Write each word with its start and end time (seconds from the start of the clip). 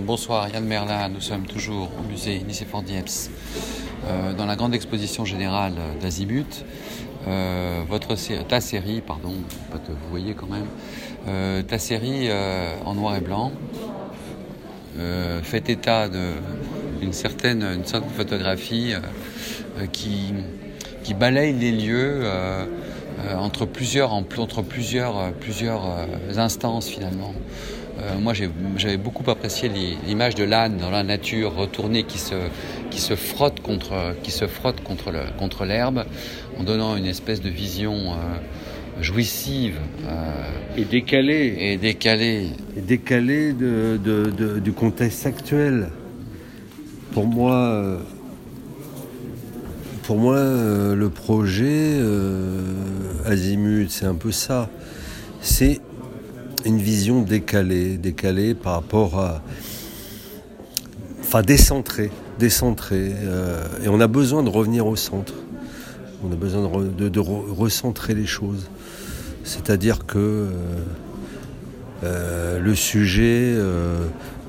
Bonsoir 0.00 0.48
Yann 0.48 0.64
Merlin, 0.64 1.10
nous 1.10 1.20
sommes 1.20 1.46
toujours 1.46 1.90
au 2.00 2.08
musée 2.08 2.38
Nicéphore 2.46 2.82
Dieps 2.82 3.30
euh, 4.08 4.32
dans 4.32 4.46
la 4.46 4.56
grande 4.56 4.74
exposition 4.74 5.24
générale 5.26 5.74
d'Azimut. 6.00 6.64
Euh, 7.28 7.82
votre 7.88 8.14
ta 8.48 8.60
série, 8.60 9.02
pardon, 9.02 9.34
pas 9.70 9.78
que 9.78 9.92
vous 9.92 10.08
voyez 10.10 10.34
quand 10.34 10.46
même, 10.46 10.66
euh, 11.28 11.62
ta 11.62 11.78
série 11.78 12.30
en 12.84 12.94
noir 12.94 13.16
et 13.16 13.20
blanc 13.20 13.52
fait 15.42 15.68
état 15.68 16.08
d'une 16.08 17.12
certaine, 17.12 17.62
une 17.62 17.84
certaine 17.84 18.10
photographie 18.10 18.94
qui, 19.92 20.32
qui 21.04 21.14
balaye 21.14 21.52
les 21.52 21.72
lieux 21.72 22.26
entre 23.36 23.66
plusieurs, 23.66 24.12
entre 24.12 24.62
plusieurs, 24.62 25.32
plusieurs 25.34 25.82
instances 26.36 26.88
finalement. 26.88 27.34
Euh, 28.02 28.18
moi, 28.18 28.32
j'avais 28.76 28.96
beaucoup 28.96 29.28
apprécié 29.30 29.70
l'image 30.06 30.34
de 30.34 30.44
l'âne 30.44 30.76
dans 30.76 30.90
la 30.90 31.04
nature 31.04 31.54
retournée 31.54 32.02
qui 32.02 32.18
se, 32.18 32.34
qui 32.90 33.00
se 33.00 33.14
frotte 33.14 33.60
contre, 33.60 34.14
qui 34.22 34.32
se 34.32 34.46
frotte 34.46 34.82
contre, 34.82 35.64
l'herbe, 35.64 36.04
en 36.58 36.64
donnant 36.64 36.96
une 36.96 37.06
espèce 37.06 37.40
de 37.40 37.48
vision 37.48 37.94
euh, 37.94 39.00
jouissive 39.00 39.76
euh, 40.06 40.76
et 40.76 40.84
décalée 40.84 41.56
et 41.60 41.76
décalée 41.76 42.48
et 42.76 42.80
décalée 42.80 43.52
de, 43.52 44.00
de, 44.02 44.58
du 44.58 44.72
contexte 44.72 45.26
actuel. 45.26 45.90
Pour 47.12 47.26
moi, 47.26 48.00
pour 50.02 50.16
moi, 50.16 50.38
le 50.40 51.08
projet 51.10 52.00
Azimut, 53.26 53.90
c'est 53.90 54.06
un 54.06 54.14
peu 54.14 54.32
ça. 54.32 54.70
C'est 55.42 55.80
une 56.64 56.78
vision 56.78 57.22
décalée, 57.22 57.96
décalée 57.96 58.54
par 58.54 58.74
rapport 58.74 59.18
à. 59.18 59.42
Enfin, 61.20 61.42
décentrée, 61.42 62.10
décentrée. 62.38 63.12
Euh, 63.24 63.64
et 63.84 63.88
on 63.88 64.00
a 64.00 64.06
besoin 64.06 64.42
de 64.42 64.48
revenir 64.48 64.86
au 64.86 64.96
centre. 64.96 65.34
On 66.24 66.32
a 66.32 66.36
besoin 66.36 66.62
de, 66.62 67.18
recentrer 67.18 68.14
les 68.14 68.26
choses. 68.26 68.68
C'est-à-dire 69.44 70.06
que 70.06 70.18
euh, 70.18 70.50
euh, 72.04 72.60
le 72.60 72.74
sujet, 72.74 73.56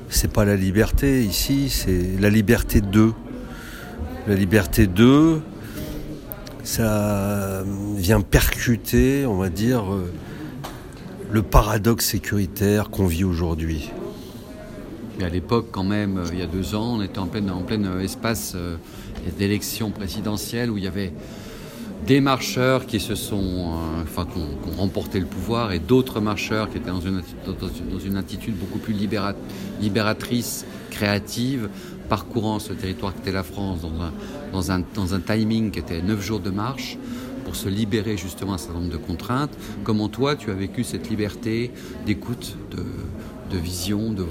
c'est 0.08 0.30
pas 0.30 0.44
la 0.44 0.56
liberté 0.56 1.24
ici, 1.24 1.68
c'est 1.68 2.20
la 2.20 2.30
liberté 2.30 2.80
d'eux. 2.80 3.12
La 4.28 4.34
liberté 4.34 4.86
d'eux, 4.86 5.40
ça 6.62 7.64
vient 7.96 8.20
percuter, 8.20 9.26
on 9.26 9.36
va 9.36 9.48
dire, 9.48 9.84
le 11.30 11.42
paradoxe 11.42 12.06
sécuritaire 12.06 12.90
qu'on 12.90 13.06
vit 13.06 13.24
aujourd'hui. 13.24 13.90
À 15.20 15.28
l'époque, 15.28 15.68
quand 15.70 15.84
même, 15.84 16.18
euh, 16.18 16.24
il 16.32 16.40
y 16.40 16.42
a 16.42 16.46
deux 16.46 16.74
ans, 16.74 16.96
on 16.96 17.02
était 17.02 17.18
en 17.18 17.26
plein, 17.26 17.44
euh, 17.84 18.00
espace 18.00 18.54
euh, 18.56 18.76
d'élection 19.38 19.90
présidentielle 19.90 20.70
où 20.70 20.76
il 20.76 20.84
y 20.84 20.88
avait 20.88 21.12
des 22.06 22.20
marcheurs 22.20 22.84
qui 22.84 23.00
se 23.00 23.14
sont, 23.14 23.78
enfin, 24.02 24.26
qui 24.26 24.38
ont, 24.38 24.76
remporté 24.76 25.20
le 25.20 25.26
pouvoir 25.26 25.72
et 25.72 25.78
d'autres 25.78 26.20
marcheurs 26.20 26.68
qui 26.68 26.76
étaient 26.76 26.90
dans 26.90 27.00
une, 27.00 28.16
attitude 28.16 28.56
beaucoup 28.58 28.78
plus 28.78 28.94
libératrice, 29.80 30.66
créative, 30.90 31.70
parcourant 32.10 32.58
ce 32.58 32.74
territoire 32.74 33.14
qui 33.14 33.20
était 33.20 33.32
la 33.32 33.42
France 33.42 33.80
dans 33.80 34.02
un, 34.02 34.12
dans 34.52 34.72
un, 34.72 34.82
dans 34.94 35.14
un 35.14 35.20
timing 35.20 35.70
qui 35.70 35.78
était 35.78 36.02
neuf 36.02 36.20
jours 36.20 36.40
de 36.40 36.50
marche 36.50 36.98
pour 37.44 37.56
se 37.56 37.68
libérer 37.68 38.16
justement 38.16 38.54
un 38.54 38.58
certain 38.58 38.80
nombre 38.80 38.92
de 38.92 38.96
contraintes. 38.96 39.52
Comment 39.84 40.08
toi, 40.08 40.36
tu 40.36 40.50
as 40.50 40.54
vécu 40.54 40.84
cette 40.84 41.08
liberté 41.10 41.70
d'écoute, 42.06 42.56
de, 42.70 43.58
vision, 43.58 44.10
de... 44.10 44.26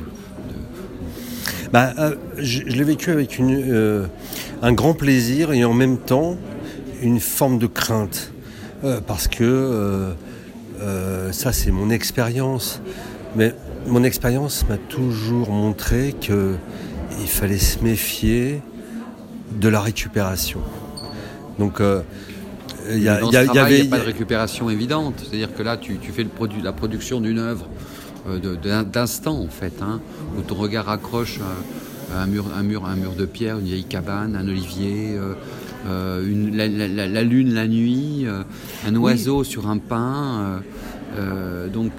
Bah, 1.71 1.93
euh, 1.97 2.15
je, 2.37 2.61
l'ai 2.63 2.83
vécu 2.83 3.09
avec 3.09 3.39
euh, 3.39 4.05
un 4.61 4.73
grand 4.73 4.93
plaisir 4.93 5.53
et 5.53 5.63
en 5.63 5.73
même 5.73 5.97
temps 5.97 6.37
une 7.01 7.19
forme 7.19 7.57
de 7.57 7.67
crainte. 7.67 8.31
Euh, 8.83 8.99
parce 9.05 9.27
que 9.27 10.13
ça, 11.31 11.53
c'est 11.53 11.71
mon 11.71 11.89
expérience. 11.89 12.81
Mais 13.35 13.55
mon 13.87 14.03
expérience 14.03 14.65
m'a 14.67 14.77
toujours 14.77 15.49
montré 15.49 16.13
qu'il 16.19 17.27
fallait 17.27 17.57
se 17.57 17.79
méfier 17.79 18.61
de 19.59 19.69
la 19.69 19.79
récupération. 19.79 20.59
Donc, 21.57 21.81
il 22.91 23.03
y, 23.03 23.09
a, 23.09 23.21
y, 23.21 23.35
avait, 23.59 23.83
pas 23.85 23.99
de 23.99 24.05
récupération 24.05 24.69
évidente. 24.69 25.15
C'est-à-dire 25.17 25.53
que 25.53 25.63
là, 25.63 25.77
tu, 25.77 25.97
fais 26.13 26.23
le 26.23 26.29
la 26.63 26.73
production 26.73 27.21
d'une 27.21 27.39
œuvre 27.39 27.67
euh, 28.27 28.83
d'instant, 28.83 29.37
en 29.37 29.47
fait, 29.47 29.73
hein, 29.81 29.99
où 30.37 30.41
ton 30.41 30.55
regard 30.55 30.89
accroche 30.89 31.39
euh, 31.39 32.23
un, 32.23 32.25
mur, 32.25 32.45
un, 32.57 32.63
mur, 32.63 32.85
un 32.85 32.95
mur 32.95 33.13
de 33.13 33.25
pierre, 33.25 33.59
une 33.59 33.65
vieille 33.65 33.83
cabane, 33.83 34.35
un 34.35 34.47
olivier, 34.47 35.17
euh, 35.89 36.25
une, 36.25 36.55
la, 36.55 37.23
lune 37.23 37.53
la 37.53 37.67
nuit, 37.67 38.25
un 38.87 38.95
oiseau 38.95 39.43
sur 39.43 39.67
un 39.69 39.77
pin. 39.77 40.61
donc, 41.73 41.91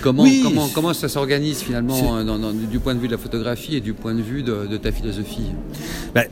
Comment, 0.00 0.24
comment, 0.44 0.68
comment, 0.72 0.94
ça 0.94 1.08
s'organise 1.08 1.58
finalement 1.58 2.22
du 2.70 2.78
point 2.78 2.94
de 2.94 3.00
vue 3.00 3.08
de 3.08 3.12
la 3.12 3.18
photographie 3.18 3.74
et 3.74 3.80
du 3.80 3.94
point 3.94 4.14
de 4.14 4.22
vue 4.22 4.44
de, 4.44 4.76
ta 4.76 4.92
philosophie? 4.92 5.50
Ben, 6.14 6.26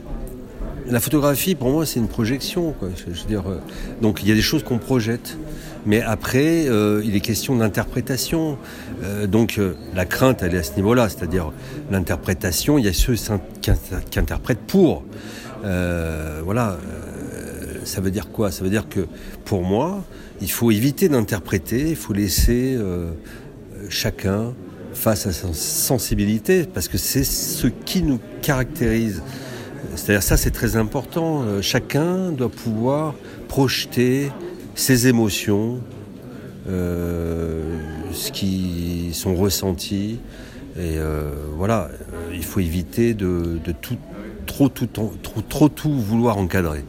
la 0.89 1.01
photographie, 1.01 1.55
pour 1.55 1.71
moi, 1.71 1.85
c'est 1.87 1.99
une 1.99 2.09
projection. 2.09 2.75
Je, 2.97 3.11
veux 3.11 3.29
dire, 3.29 3.49
euh, 3.49 3.61
donc 4.01 4.23
il 4.23 4.29
y 4.29 4.33
a 4.33 4.35
des 4.35 4.43
choses 4.43 4.63
qu'on 4.63 4.79
projette. 4.79 5.37
Mais 5.85 6.01
après, 6.01 6.69
euh, 6.69 7.03
il 7.05 7.15
est 7.15 7.21
question 7.21 7.57
d'interprétation. 7.57 8.59
Euh, 9.03 9.27
donc 9.27 9.61
la 9.95 10.05
crainte, 10.05 10.43
elle 10.43 10.55
est 10.55 10.59
à 10.59 10.63
ce 10.63 10.75
niveau-là, 10.77 11.09
c'est-à-dire 11.09 11.53
l'interprétation. 11.91 12.79
Il 12.79 12.85
y 12.85 12.89
a 12.89 12.93
ceux 12.93 13.15
qui, 13.61 14.19
interprètent 14.19 14.67
pour. 14.67 15.05
voilà. 15.63 16.79
ça 17.85 18.01
veut 18.01 18.11
dire 18.11 18.31
quoi? 18.31 18.51
Ça 18.51 18.65
veut 18.65 18.71
dire 18.71 18.89
que 18.89 19.07
pour 19.45 19.63
moi, 19.63 20.05
il 20.41 20.51
faut 20.51 20.71
éviter 20.71 21.09
d'interpréter. 21.09 21.91
Il 21.91 21.97
faut 21.97 22.13
laisser 22.13 22.77
chacun 23.89 24.55
face 24.93 25.27
à 25.27 25.33
sa 25.33 25.53
sensibilité, 25.53 26.65
parce 26.65 26.89
que 26.89 26.99
c'est 26.99 27.25
ce 27.25 27.67
qui 27.67 28.03
nous 28.03 28.19
caractérise. 28.43 29.23
C'est-à-dire 29.97 30.23
ça 30.23 30.37
c'est 30.37 30.51
très 30.51 30.77
important. 30.77 31.43
Euh, 31.43 31.63
chacun 31.63 32.31
doit 32.31 32.51
pouvoir 32.51 33.15
projeter 33.49 34.31
ses 34.75 35.09
émotions, 35.09 35.81
euh, 36.69 37.79
ce 38.13 38.31
qui 38.31 39.11
sont 39.13 39.35
ressentis. 39.35 40.21
Et 40.77 40.99
euh, 40.99 41.31
voilà, 41.57 41.89
il 42.35 42.45
faut 42.45 42.61
éviter 42.61 43.15
de, 43.15 43.59
trop, 44.45 44.69
tout, 44.69 45.93
vouloir 45.93 46.37
encadrer. 46.37 46.85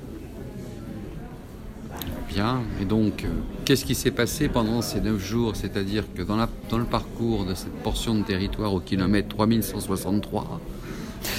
Bien, 2.27 2.59
et 2.81 2.85
donc 2.85 3.25
qu'est-ce 3.63 3.85
qui 3.85 3.95
s'est 3.95 4.11
passé 4.11 4.49
pendant 4.49 4.81
ces 4.81 4.99
neuf 4.99 5.25
jours? 5.25 5.55
C'est-à-dire 5.55 6.03
que 6.13 6.23
dans 6.23 6.77
le 6.77 6.85
parcours 6.85 7.45
de 7.45 7.55
cette 7.55 7.73
portion 7.81 8.15
de 8.15 8.23
territoire 8.23 8.73
au 8.73 8.81
kilomètre 8.81 9.29
3163, 9.29 10.59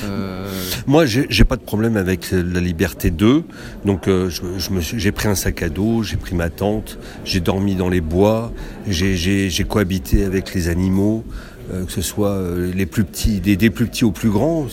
euh, 0.05 0.49
Moi, 0.87 1.07
j'ai 1.07 1.45
pas 1.45 1.57
de 1.57 1.63
problème 1.63 1.97
avec 1.97 2.31
la 2.31 2.61
liberté 2.61 3.11
d'eux. 3.11 3.45
Donc, 3.85 4.09
euh, 4.09 4.31
j'ai 4.81 5.13
pris 5.13 5.29
un 5.29 5.35
sac 5.35 5.63
à 5.63 5.69
dos, 5.69 6.03
j'ai 6.03 6.17
pris 6.17 6.35
ma 6.35 6.51
tente, 6.51 6.99
j'ai 7.25 7.41
dormi 7.41 7.75
dans 7.75 7.89
les 7.89 8.01
bois, 8.01 8.53
j'ai 8.87 9.65
cohabité 9.69 10.25
avec 10.25 10.55
les 10.55 10.69
animaux. 10.69 11.25
Euh, 11.71 11.85
que 11.85 11.93
ce 11.93 12.01
soit 12.01 12.43
les 12.75 12.87
plus 12.87 13.05
petits, 13.05 13.41
des, 13.41 13.55
des, 13.55 13.69
plus 13.69 13.87
petits 13.87 14.07
aux 14.07 14.11
plus 14.11 14.31
grands. 14.31 14.67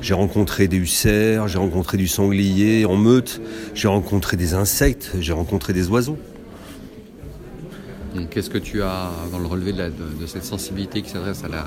J'ai 0.00 0.14
rencontré 0.14 0.68
des 0.68 0.76
hussards, 0.76 1.48
j'ai 1.48 1.58
rencontré 1.58 1.96
du 1.96 2.06
sanglier 2.06 2.84
en 2.84 2.94
meute, 2.94 3.40
j'ai 3.74 3.88
rencontré 3.88 4.36
des 4.36 4.54
insectes, 4.54 5.10
j'ai 5.18 5.32
rencontré 5.32 5.72
des 5.72 5.88
oiseaux. 5.88 6.16
Qu'est-ce 8.30 8.50
que 8.50 8.58
tu 8.58 8.82
as 8.82 9.10
dans 9.32 9.38
le 9.38 9.46
relevé 9.46 9.72
de, 9.72 10.26
cette 10.26 10.44
sensibilité 10.44 11.02
qui 11.02 11.10
s'adresse 11.10 11.44
à 11.44 11.48
la, 11.48 11.66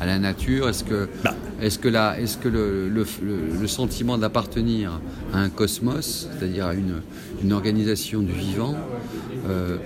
à 0.00 0.06
la 0.06 0.18
nature 0.18 0.68
Est-ce 0.68 0.84
que, 0.84 1.08
bah. 1.22 1.34
est-ce 1.60 1.78
que, 1.78 1.88
est-ce 2.18 2.38
que 2.38 2.48
le, 2.48 2.88
le, 2.88 3.66
sentiment 3.66 4.18
d'appartenir 4.18 5.00
à 5.32 5.38
un 5.38 5.50
cosmos, 5.50 6.28
c'est-à-dire 6.32 6.66
à 6.66 6.74
une, 6.74 7.02
une, 7.42 7.52
organisation 7.52 8.20
du 8.20 8.32
vivant, 8.32 8.74
euh, 9.48 9.76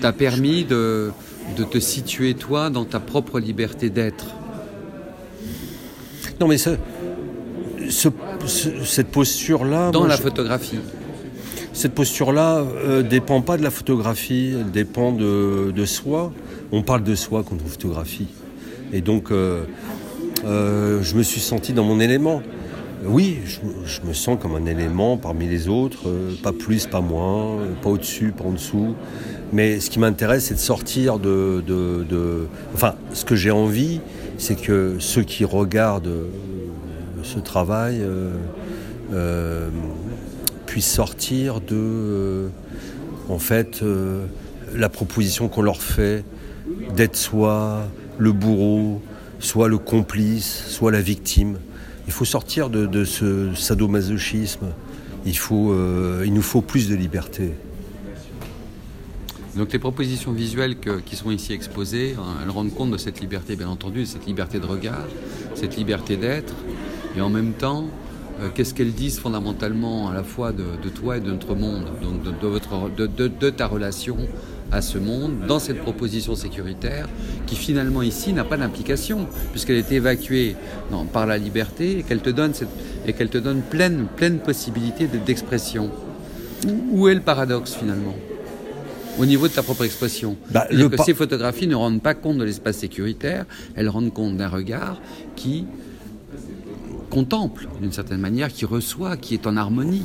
t'a 0.00 0.12
permis 0.12 0.64
de, 0.64 1.10
de 1.56 1.64
te 1.64 1.78
situer 1.78 2.34
toi 2.34 2.70
dans 2.70 2.84
ta 2.84 3.00
propre 3.00 3.40
liberté 3.40 3.90
d'être? 3.90 4.26
Non 6.40 6.48
mais 6.48 6.58
ce, 6.58 6.70
ce, 7.88 8.08
cette 8.84 9.08
posture-là... 9.08 9.90
Dans 9.90 10.06
la 10.06 10.16
photographie 10.16 10.78
cette 11.74 11.92
posture-là 11.92 12.58
euh, 12.58 13.02
dépend 13.02 13.42
pas 13.42 13.56
de 13.56 13.64
la 13.64 13.70
photographie, 13.72 14.54
elle 14.56 14.70
dépend 14.70 15.10
de, 15.10 15.72
de, 15.74 15.84
soi. 15.84 16.32
On 16.70 16.82
parle 16.82 17.02
de 17.02 17.16
soi 17.16 17.42
quand 17.42 17.56
on 17.56 17.68
photographie. 17.68 18.28
Et 18.94 19.00
donc, 19.00 19.32
euh, 19.32 19.64
euh, 20.44 21.02
je 21.02 21.16
me 21.16 21.24
suis 21.24 21.40
senti 21.40 21.72
dans 21.72 21.82
mon 21.82 21.98
élément. 21.98 22.42
oui, 23.04 23.38
je, 23.44 24.00
me 24.06 24.12
sens 24.14 24.38
comme 24.40 24.54
un 24.54 24.66
élément 24.66 25.16
parmi 25.16 25.48
les 25.48 25.68
autres, 25.68 26.08
pas 26.44 26.52
plus, 26.52 26.86
pas 26.86 27.00
moins, 27.00 27.58
pas 27.82 27.90
au-dessus, 27.90 28.32
pas 28.32 28.44
en 28.44 28.52
dessous. 28.52 28.94
Mais 29.52 29.80
ce 29.80 29.90
qui 29.90 29.98
m'intéresse, 29.98 30.44
c'est 30.44 30.54
de 30.54 30.60
sortir 30.60 31.18
de, 31.18 31.62
de, 31.66 32.46
Enfin, 32.72 32.94
ce 33.12 33.24
que 33.24 33.34
j'ai 33.34 33.50
envie, 33.50 34.00
c'est 34.38 34.54
que 34.54 34.94
ceux 35.00 35.22
qui 35.22 35.44
regardent 35.44 36.28
ce 37.24 37.40
travail 37.40 38.00
puissent 40.66 40.92
sortir 40.92 41.60
de, 41.60 42.48
en 43.28 43.40
fait, 43.40 43.82
la 44.72 44.88
proposition 44.88 45.48
qu'on 45.48 45.62
leur 45.62 45.82
fait 45.82 46.24
d'être 46.94 47.16
soit 47.16 47.88
le 48.18 48.32
bourreau, 48.32 49.02
soit 49.38 49.68
le 49.68 49.78
complice, 49.78 50.64
soit 50.68 50.92
la 50.92 51.00
victime. 51.00 51.58
Il 52.06 52.12
faut 52.12 52.24
sortir 52.24 52.70
de, 52.70 53.04
ce 53.04 53.54
sadomasochisme. 53.54 54.66
Il, 55.26 55.36
faut, 55.36 55.72
euh, 55.72 56.22
il 56.26 56.34
nous 56.34 56.42
faut 56.42 56.60
plus 56.60 56.88
de 56.88 56.94
liberté. 56.94 57.52
Donc 59.56 59.72
les 59.72 59.78
propositions 59.78 60.32
visuelles 60.32 60.76
qui 61.06 61.16
sont 61.16 61.30
ici 61.30 61.52
exposées, 61.52 62.16
hein, 62.18 62.40
elles 62.42 62.50
rendent 62.50 62.74
compte 62.74 62.90
de 62.90 62.96
cette 62.96 63.20
liberté, 63.20 63.54
bien 63.54 63.68
entendu, 63.68 64.04
cette 64.04 64.26
liberté 64.26 64.58
de 64.58 64.66
regard, 64.66 65.06
cette 65.54 65.76
liberté 65.76 66.16
d'être, 66.16 66.54
et 67.16 67.20
en 67.20 67.30
même 67.30 67.52
temps, 67.52 67.86
euh, 68.40 68.48
qu'est-ce 68.52 68.74
qu'elles 68.74 68.92
disent 68.92 69.20
fondamentalement 69.20 70.10
à 70.10 70.14
la 70.14 70.24
fois 70.24 70.50
de, 70.50 70.88
toi 70.88 71.18
et 71.18 71.20
de 71.20 71.30
notre 71.30 71.54
monde, 71.54 71.84
donc 72.02 72.24
de, 72.24 72.46
votre, 72.48 72.90
de 72.96 73.50
ta 73.50 73.68
relation 73.68 74.16
à 74.74 74.82
ce 74.82 74.98
monde 74.98 75.46
dans 75.46 75.58
cette 75.58 75.80
proposition 75.80 76.34
sécuritaire 76.34 77.08
qui 77.46 77.56
finalement 77.56 78.02
ici 78.02 78.32
n'a 78.32 78.44
pas 78.44 78.56
d'implication 78.56 79.26
puisqu'elle 79.52 79.76
est 79.76 79.92
évacuée 79.92 80.56
par 81.12 81.26
la 81.26 81.38
liberté 81.38 81.98
et 81.98 82.02
qu'elle 82.02 82.20
te 82.20 82.30
donne, 82.30 82.54
cette, 82.54 82.68
et 83.06 83.12
qu'elle 83.12 83.28
te 83.28 83.38
donne 83.38 83.62
pleine, 83.62 84.06
pleine 84.16 84.38
possibilité 84.38 85.06
d'expression. 85.06 85.90
Où, 86.90 87.08
est 87.08 87.14
le 87.14 87.20
paradoxe 87.20 87.74
finalement? 87.74 88.14
Au 89.18 89.26
niveau 89.26 89.46
de 89.46 89.52
ta 89.52 89.62
propre 89.62 89.84
expression. 89.84 90.36
Bah, 90.50 90.66
que 90.68 91.02
ces 91.04 91.14
photographies 91.14 91.68
ne 91.68 91.76
rendent 91.76 92.02
pas 92.02 92.14
compte 92.14 92.38
de 92.38 92.44
l'espace 92.44 92.78
sécuritaire, 92.78 93.44
elles 93.76 93.88
rendent 93.88 94.12
compte 94.12 94.36
d'un 94.36 94.48
regard 94.48 95.00
qui 95.36 95.66
contemple 97.10 97.68
d'une 97.80 97.92
certaine 97.92 98.20
manière, 98.20 98.52
qui 98.52 98.64
reçoit, 98.64 99.16
qui 99.16 99.34
est 99.34 99.46
en 99.46 99.56
harmonie. 99.56 100.02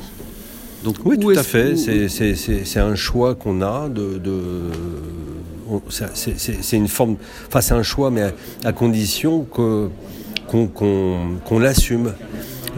Donc, 0.84 0.96
oui, 1.04 1.18
tout 1.18 1.30
à 1.30 1.42
fait. 1.42 1.76
C'est 1.76 2.80
un 2.80 2.94
choix 2.94 3.34
qu'on 3.34 3.62
a 3.62 3.88
de. 3.88 4.20
c'est 5.88 6.76
une 6.76 6.88
forme. 6.88 7.16
Enfin, 7.48 7.60
c'est 7.60 7.74
un 7.74 7.82
choix, 7.82 8.10
mais 8.10 8.32
à, 8.64 8.72
condition 8.72 9.46
qu'on 9.50 9.90
l'assume. 11.58 12.12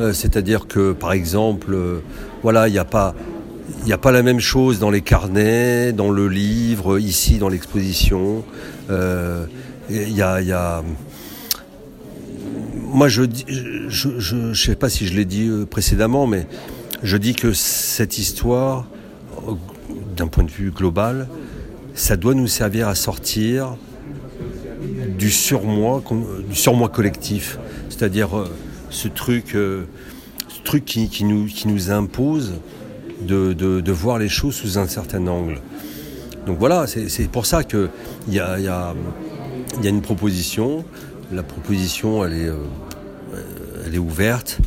Euh, 0.00 0.12
c'est-à-dire 0.12 0.66
que, 0.66 0.92
par 0.92 1.12
exemple, 1.12 1.74
euh, 1.74 2.00
voilà, 2.42 2.68
il 2.68 2.72
n'y 2.72 2.78
a 2.78 2.84
pas. 2.84 3.14
Il 3.82 3.86
n'y 3.86 3.92
a 3.92 3.98
pas 3.98 4.12
la 4.12 4.22
même 4.22 4.40
chose 4.40 4.78
dans 4.78 4.90
les 4.90 5.00
carnets, 5.00 5.92
dans 5.92 6.10
le 6.10 6.28
livre, 6.28 6.98
ici 6.98 7.38
dans 7.38 7.48
l'exposition. 7.48 8.44
Euh, 8.90 9.44
il 9.90 10.12
y 10.12 10.22
a, 10.22 10.82
moi 12.76 13.08
je 13.08 13.24
je, 13.88 14.08
je, 14.18 14.54
sais 14.54 14.76
pas 14.76 14.88
si 14.88 15.06
je 15.06 15.14
l'ai 15.14 15.24
dit 15.24 15.50
précédemment, 15.68 16.26
mais 16.26 16.46
je 17.02 17.16
dis 17.16 17.34
que 17.34 17.52
cette 17.52 18.18
histoire, 18.18 18.86
d'un 20.16 20.28
point 20.28 20.44
de 20.44 20.50
vue 20.50 20.70
global, 20.70 21.28
ça 21.94 22.16
doit 22.16 22.34
nous 22.34 22.46
servir 22.46 22.88
à 22.88 22.94
sortir 22.94 23.76
du 25.18 25.30
surmoi, 25.30 26.02
du 26.48 26.54
surmoi 26.54 26.88
collectif, 26.88 27.58
c'est-à-dire 27.88 28.36
euh, 28.36 28.48
ce 28.90 29.08
truc, 29.08 29.54
euh, 29.54 29.84
ce 30.48 30.62
truc 30.62 30.84
qui, 30.84 31.24
nous, 31.24 31.46
qui 31.46 31.68
nous 31.68 31.90
impose 31.90 32.54
de, 33.20 33.92
voir 33.92 34.18
les 34.18 34.28
choses 34.28 34.54
sous 34.54 34.78
un 34.78 34.86
certain 34.86 35.26
angle. 35.26 35.60
Donc 36.46 36.58
voilà, 36.58 36.86
c'est 36.86 37.28
pour 37.30 37.46
ça 37.46 37.62
qu'il 37.62 37.88
y 38.28 38.40
a, 38.40 38.58
y, 38.58 38.66
a, 38.66 38.94
y 39.80 39.86
a 39.86 39.90
une 39.90 40.02
proposition. 40.02 40.84
La 41.32 41.42
proposition, 41.42 42.24
elle 42.24 42.32
est, 42.32 42.48
euh, 42.48 42.56
elle 43.86 43.94
est 43.94 43.98
ouverte 43.98 44.58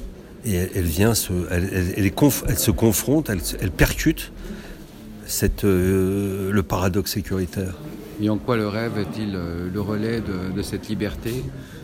et 0.46 0.56
elle, 0.76 0.86
vient 0.86 1.16
se, 1.16 1.34
elle, 1.52 2.60
se 2.60 2.72
confronte, 2.72 3.30
elle, 3.30 3.72
percute 3.72 4.32
euh, 5.64 6.52
le 6.52 6.64
paradoxe 6.64 7.14
sécuritaire. 7.14 7.74
Et 8.22 8.30
en 8.30 8.38
quoi 8.38 8.56
le 8.56 8.68
rêve 8.68 8.98
est-il 8.98 9.36
euh, 9.36 9.68
le 9.74 9.82
relais 9.82 10.22
de, 10.22 10.62
cette 10.62 10.88
liberté 10.88 11.44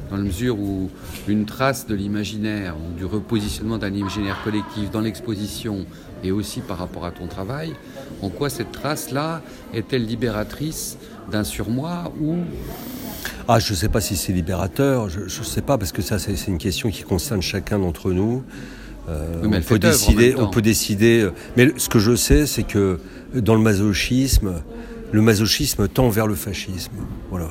dans 0.10 0.18
la 0.18 0.24
mesure 0.24 0.60
où 0.60 0.90
une 1.28 1.46
trace 1.46 1.88
de 1.88 1.96
l'imaginaire, 1.96 2.76
du 2.98 3.06
repositionnement 3.06 3.78
d'un 3.78 3.94
imaginaire 3.94 4.42
collectif 4.44 4.92
dans 4.92 5.02
l'exposition 5.02 5.86
et 6.24 6.32
aussi 6.32 6.60
par 6.60 6.78
rapport 6.78 7.06
à 7.06 7.12
ton 7.12 7.28
travail, 7.28 7.74
en 8.22 8.30
quoi 8.30 8.50
cette 8.50 8.72
trace-là 8.72 9.42
est-elle 9.74 10.06
libératrice 10.06 10.98
d'un 11.32 11.44
surmoi 11.44 12.12
ou 12.22 12.40
ah, 13.48 13.60
je 13.60 13.72
ne 13.72 13.78
sais 13.78 13.90
pas 13.90 14.02
si 14.02 14.16
c'est 14.16 14.34
libérateur, 14.34 15.10
je 15.10 15.22
ne 15.22 15.46
sais 15.46 15.62
pas, 15.62 15.78
parce 15.78 15.92
que 15.92 16.02
ça, 16.02 16.20
c'est 16.20 16.48
une 16.48 16.58
question 16.58 16.90
qui 16.90 17.04
concerne 17.04 17.42
chacun 17.42 17.80
d'entre 17.80 18.12
nous. 18.12 18.44
Euh, 19.10 19.42
on, 19.44 19.62
peut 19.62 19.80
décider, 19.80 20.36
on 20.38 20.48
peut 20.48 20.62
décider. 20.62 21.28
Mais 21.58 21.72
ce 21.78 21.90
que 21.90 22.00
je 22.00 22.16
sais, 22.16 22.46
c'est 22.46 22.64
que 22.64 23.00
dans 23.34 23.56
le 23.56 23.62
masochisme, 23.62 24.62
le 25.12 25.22
masochisme 25.22 25.88
tend 25.88 26.10
vers 26.10 26.28
le 26.28 26.36
fascisme. 26.36 26.94
Voilà. 27.30 27.50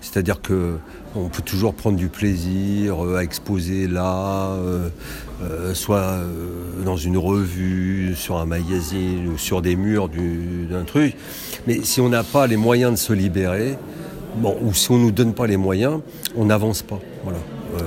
C'est-à-dire 0.00 0.40
que 0.40 0.76
on 1.14 1.28
peut 1.28 1.42
toujours 1.42 1.74
prendre 1.74 1.96
du 1.96 2.08
plaisir 2.08 3.04
euh, 3.04 3.16
à 3.16 3.22
exposer 3.22 3.88
là, 3.88 4.50
euh, 4.52 5.74
soit 5.74 6.18
dans 6.84 6.96
une 6.96 7.16
revue, 7.16 8.14
sur 8.14 8.38
un 8.38 8.46
magazine 8.46 9.28
ou 9.28 9.38
sur 9.38 9.62
des 9.62 9.76
murs 9.76 10.08
d'un 10.08 10.84
truc. 10.84 11.16
Mais 11.66 11.80
si 11.82 12.00
on 12.00 12.08
n'a 12.08 12.22
pas 12.22 12.46
les 12.46 12.56
moyens 12.56 12.92
de 12.92 12.96
se 12.96 13.12
libérer, 13.12 13.76
bon, 14.38 14.56
ou 14.62 14.72
si 14.74 14.90
on 14.90 14.98
ne 14.98 15.04
nous 15.04 15.10
donne 15.10 15.34
pas 15.34 15.46
les 15.46 15.56
moyens, 15.56 16.00
on 16.36 16.46
n'avance 16.46 16.82
pas. 16.82 17.00
Voilà. 17.22 17.38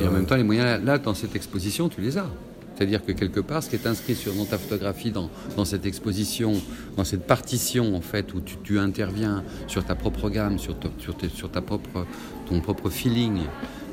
Et 0.02 0.08
en 0.08 0.12
même 0.12 0.26
temps, 0.26 0.36
les 0.36 0.44
moyens, 0.44 0.84
là, 0.84 0.98
dans 0.98 1.14
cette 1.14 1.36
exposition, 1.36 1.90
tu 1.90 2.02
les 2.02 2.18
as. 2.18 2.30
C'est-à-dire 2.76 3.06
que 3.06 3.12
quelque 3.12 3.40
part, 3.40 3.62
ce 3.62 3.70
qui 3.70 3.76
est 3.76 3.86
inscrit 3.86 4.16
sur, 4.16 4.34
dans 4.34 4.46
ta 4.46 4.58
photographie, 4.58 5.12
dans, 5.12 5.30
dans, 5.56 5.66
cette 5.66 5.86
exposition, 5.86 6.54
dans 6.98 7.04
cette 7.04 7.28
partition 7.28 7.96
en 7.96 8.02
fait, 8.02 8.34
où 8.34 8.42
tu, 8.42 8.56
tu 8.64 8.80
interviens 8.80 9.44
sur 9.68 9.86
ta 9.86 9.94
propre 9.94 10.30
gamme, 10.30 10.58
sur, 10.58 10.76
sur, 10.98 11.16
sur 11.32 11.52
ta 11.52 11.62
propre, 11.62 12.08
ton 12.50 12.60
propre 12.60 12.90
feeling, 12.90 13.42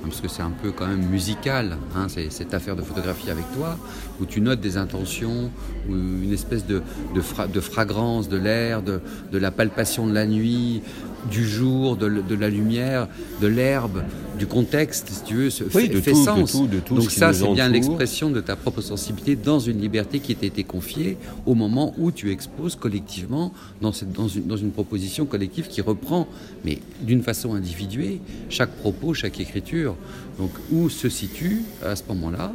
parce 0.03 0.21
que 0.21 0.29
c'est 0.29 0.43
un 0.43 0.51
peu 0.51 0.71
quand 0.71 0.87
même 0.87 1.05
musical, 1.07 1.77
hein, 1.95 2.07
c'est 2.09 2.31
cette 2.31 2.55
affaire 2.55 2.77
de 2.77 2.83
photographie 2.83 3.31
avec 3.31 3.45
toi, 3.55 3.77
où 4.21 4.27
tu 4.27 4.41
notes 4.41 4.61
des 4.61 4.77
intentions, 4.77 5.51
une 5.89 6.33
espèce 6.33 6.67
de, 6.67 6.83
de, 7.15 7.53
de 7.53 7.61
fragrance 7.61 8.29
de 8.29 8.37
l'air, 8.37 8.83
de, 8.83 9.01
de, 9.33 9.39
la 9.39 9.51
palpation 9.51 10.07
de 10.07 10.15
la 10.15 10.27
nuit, 10.27 10.83
du 11.31 11.47
jour, 11.47 11.97
de, 11.97 12.35
la 12.35 12.49
lumière, 12.49 13.09
de 13.41 13.47
l'herbe, 13.47 14.03
du 14.39 14.47
contexte, 14.47 15.09
si 15.11 15.23
tu 15.25 15.35
veux, 15.35 15.51
ce 15.51 15.65
fait, 15.65 15.89
de, 15.89 16.01
sens. 16.15 16.57
Donc 16.91 17.11
ça, 17.11 17.33
c'est 17.33 17.53
bien 17.53 17.69
l'expression 17.69 18.31
de 18.31 18.41
ta 18.41 18.57
propre 18.57 18.81
sensibilité 18.81 19.37
dans 19.37 19.59
une 19.59 19.81
liberté 19.81 20.21
qui 20.21 20.35
t'a 20.35 20.47
été 20.47 20.65
confiée 20.65 21.17
au 21.47 21.55
moment 21.55 21.95
où 21.99 22.11
tu 22.13 22.31
exposes 22.31 22.77
collectivement 22.77 23.53
dans, 23.81 23.93
cette, 23.93 24.13
dans, 24.13 24.29
une, 24.29 24.47
dans 24.47 24.57
une 24.57 24.71
proposition 24.71 25.27
collective 25.27 25.69
qui 25.69 25.81
reprend, 25.81 26.29
mais 26.65 26.79
d'une 27.03 27.23
façon 27.23 27.55
individuée, 27.55 28.21
chaque 28.49 28.71
propos, 28.71 29.15
chaque 29.15 29.41
écriture. 29.41 29.97
Donc 30.39 30.51
où 30.71 30.89
se 30.89 31.09
situe 31.09 31.63
à 31.85 31.97
ce 31.97 32.05
moment-là 32.09 32.53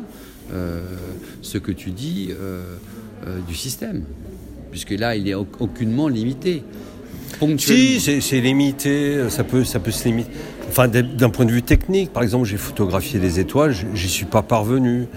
euh, 0.54 0.82
ce 1.42 1.58
que 1.58 1.72
tu 1.72 1.92
dis 1.92 2.30
euh, 2.32 2.78
euh, 3.28 3.40
du 3.48 3.56
système? 3.56 4.04
Puisque 4.72 4.92
là, 4.92 5.16
il 5.16 5.28
est 5.28 5.36
aucunement 5.36 6.08
limité. 6.08 6.64
Si, 7.58 8.00
c'est 8.00 8.42
limité, 8.42 9.30
ça 9.30 9.44
peut, 9.44 9.64
ça 9.64 9.80
peut 9.80 9.92
se 9.92 10.06
limiter. 10.06 10.30
Enfin, 10.70 10.88
d'un 10.88 11.30
point 11.30 11.46
de 11.46 11.52
vue 11.52 11.62
technique, 11.62 12.12
par 12.12 12.24
exemple, 12.24 12.46
j'ai 12.46 12.58
photographié 12.58 13.20
les 13.20 13.40
étoiles, 13.40 13.76
j'y 13.94 14.10
suis 14.10 14.26
pas 14.26 14.42
parvenu. 14.42 15.08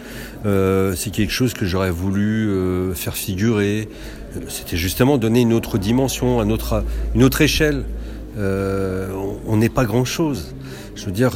Euh, 0.45 0.95
c'est 0.95 1.11
quelque 1.11 1.33
chose 1.33 1.55
que 1.55 1.65
j'aurais 1.65 1.91
voulu 1.91 2.51
euh, 2.51 2.93
faire 2.95 3.17
figurer. 3.17 3.89
C'était 4.49 4.77
justement 4.77 5.17
donner 5.17 5.41
une 5.41 5.55
autre 5.55 5.79
dimension, 5.79 6.41
un 6.41 6.51
autre, 6.51 6.85
une 7.15 7.23
autre 7.23 7.41
échelle. 7.41 7.85
Euh, 8.37 9.09
on 9.47 9.57
n'est 9.57 9.71
pas 9.71 9.87
grand-chose. 9.87 10.55
Je 10.95 11.07
veux 11.07 11.13
dire, 11.13 11.33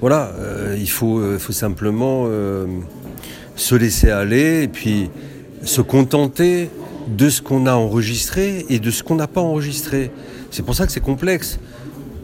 voilà, 0.00 0.32
il 0.78 0.88
faut, 0.88 1.20
faut 1.38 1.52
simplement 1.52 2.26
se 3.54 3.74
laisser 3.74 4.10
aller 4.10 4.62
et 4.62 4.68
puis 4.68 5.10
se 5.62 5.82
contenter 5.82 6.70
de 7.06 7.28
ce 7.30 7.40
qu'on 7.40 7.66
a 7.66 7.74
enregistré 7.74 8.66
et 8.68 8.78
de 8.78 8.90
ce 8.90 9.02
qu'on 9.02 9.14
n'a 9.14 9.28
pas 9.28 9.40
enregistré. 9.40 10.10
C'est 10.50 10.64
pour 10.64 10.74
ça 10.74 10.86
que 10.86 10.92
c'est 10.92 11.00
complexe. 11.00 11.58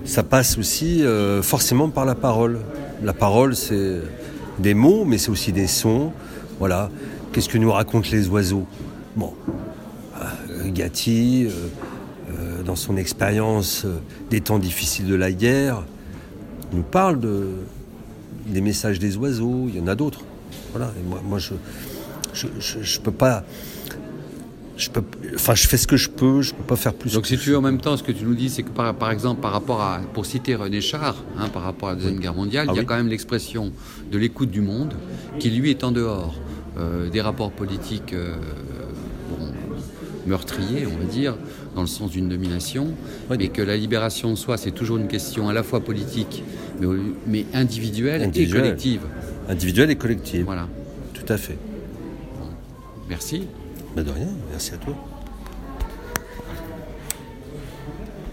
Ça 0.04 0.22
passe 0.22 0.58
aussi 0.58 1.04
euh, 1.04 1.42
forcément 1.42 1.88
par 1.88 2.04
la 2.04 2.14
parole. 2.14 2.58
La 3.02 3.12
parole, 3.12 3.54
c'est 3.54 4.00
des 4.58 4.74
mots, 4.74 5.04
mais 5.04 5.18
c'est 5.18 5.30
aussi 5.30 5.52
des 5.52 5.68
sons. 5.68 6.12
Voilà. 6.58 6.90
Qu'est-ce 7.32 7.48
que 7.48 7.58
nous 7.58 7.70
racontent 7.70 8.08
les 8.10 8.28
oiseaux? 8.28 8.66
Bon, 9.16 9.32
euh, 10.20 10.70
Gatti, 10.70 11.46
euh, 11.46 12.62
dans 12.64 12.76
son 12.76 12.96
expérience 12.96 13.86
des 14.30 14.40
temps 14.40 14.58
difficiles 14.58 15.06
de 15.06 15.14
la 15.14 15.30
guerre, 15.30 15.84
nous 16.72 16.82
parle 16.82 17.20
de, 17.20 17.50
des 18.46 18.60
messages 18.60 18.98
des 18.98 19.16
oiseaux. 19.16 19.66
Il 19.68 19.76
y 19.76 19.80
en 19.80 19.86
a 19.86 19.94
d'autres. 19.94 20.24
Voilà. 20.72 20.92
Moi 21.28 21.38
je, 21.38 21.54
je, 22.34 22.46
je, 22.58 22.82
je 22.82 23.00
peux 23.00 23.12
pas. 23.12 23.44
Je 24.82 24.90
peux, 24.90 25.04
enfin, 25.36 25.54
je 25.54 25.68
fais 25.68 25.76
ce 25.76 25.86
que 25.86 25.96
je 25.96 26.10
peux, 26.10 26.42
je 26.42 26.54
peux 26.54 26.64
pas 26.64 26.74
faire 26.74 26.92
plus. 26.92 27.12
Donc, 27.12 27.26
si 27.28 27.38
tu 27.38 27.50
veux, 27.50 27.56
en 27.56 27.60
même 27.60 27.80
temps, 27.80 27.96
ce 27.96 28.02
que 28.02 28.10
tu 28.10 28.24
nous 28.24 28.34
dis, 28.34 28.50
c'est 28.50 28.64
que 28.64 28.70
par, 28.70 28.92
par, 28.94 29.12
exemple, 29.12 29.40
par 29.40 29.52
rapport 29.52 29.80
à, 29.80 30.00
pour 30.12 30.26
citer 30.26 30.56
René 30.56 30.80
Char, 30.80 31.22
hein, 31.38 31.48
par 31.50 31.62
rapport 31.62 31.90
à 31.90 31.92
la 31.92 31.98
deuxième 31.98 32.18
guerre 32.18 32.34
mondiale, 32.34 32.66
ah, 32.68 32.72
il 32.72 32.74
y 32.74 32.78
a 32.78 32.82
oui. 32.82 32.86
quand 32.86 32.96
même 32.96 33.06
l'expression 33.06 33.72
de 34.10 34.18
l'écoute 34.18 34.50
du 34.50 34.60
monde, 34.60 34.94
qui 35.38 35.50
lui 35.50 35.70
est 35.70 35.84
en 35.84 35.92
dehors 35.92 36.34
euh, 36.78 37.08
des 37.10 37.20
rapports 37.20 37.52
politiques 37.52 38.12
euh, 38.12 38.34
bon, 39.30 39.46
meurtriers, 40.26 40.84
on 40.86 40.98
va 40.98 41.04
dire, 41.04 41.36
dans 41.76 41.82
le 41.82 41.86
sens 41.86 42.10
d'une 42.10 42.28
domination, 42.28 42.88
oui. 43.30 43.36
mais 43.38 43.48
que 43.48 43.62
la 43.62 43.76
libération 43.76 44.30
de 44.30 44.36
soi, 44.36 44.56
c'est 44.56 44.72
toujours 44.72 44.96
une 44.96 45.08
question 45.08 45.48
à 45.48 45.52
la 45.52 45.62
fois 45.62 45.78
politique, 45.78 46.42
mais, 46.80 46.88
mais 47.28 47.46
individuelle, 47.54 48.22
individuelle, 48.22 48.58
et 48.58 48.62
collective. 48.64 49.00
Individuelle 49.48 49.90
et 49.90 49.96
collective. 49.96 50.44
Voilà. 50.44 50.66
Tout 51.14 51.32
à 51.32 51.36
fait. 51.36 51.58
Merci. 53.08 53.42
Bah 53.94 54.02
de 54.02 54.10
rien, 54.10 54.28
merci 54.50 54.74
à 54.74 54.78
toi. 54.78 54.94